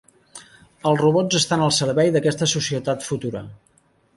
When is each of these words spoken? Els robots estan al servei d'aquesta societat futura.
Els 0.91 1.01
robots 1.01 1.37
estan 1.39 1.65
al 1.65 1.75
servei 1.81 2.11
d'aquesta 2.17 2.51
societat 2.57 3.07
futura. 3.11 3.45